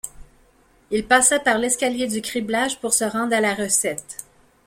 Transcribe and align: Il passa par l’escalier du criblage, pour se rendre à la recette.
Il 0.89 1.05
passa 1.05 1.39
par 1.39 1.59
l’escalier 1.59 2.07
du 2.07 2.23
criblage, 2.23 2.79
pour 2.79 2.91
se 2.91 3.03
rendre 3.03 3.35
à 3.35 3.39
la 3.39 3.53
recette. 3.53 4.25